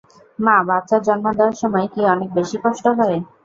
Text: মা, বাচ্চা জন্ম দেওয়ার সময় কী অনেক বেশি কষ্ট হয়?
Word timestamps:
মা, 0.39 0.55
বাচ্চা 0.69 0.97
জন্ম 1.07 1.25
দেওয়ার 1.37 1.55
সময় 1.61 1.87
কী 1.93 2.01
অনেক 2.13 2.29
বেশি 2.37 2.57
কষ্ট 2.63 2.85
হয়? 2.99 3.17